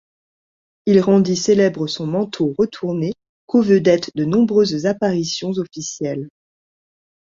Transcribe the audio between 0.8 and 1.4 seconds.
Il rendit